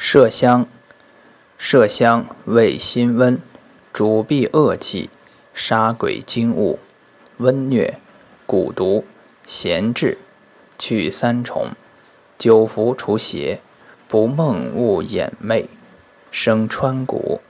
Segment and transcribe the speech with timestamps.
[0.00, 0.64] 麝香
[1.58, 3.42] 麝香味辛温，
[3.92, 5.10] 主避恶气，
[5.52, 6.78] 杀鬼惊物，
[7.38, 7.94] 温疟，
[8.46, 9.04] 蛊毒，
[9.44, 10.16] 闲置，
[10.78, 11.72] 去三重，
[12.38, 13.60] 久服除邪，
[14.06, 15.66] 不梦勿掩寐，
[16.30, 17.40] 生川谷。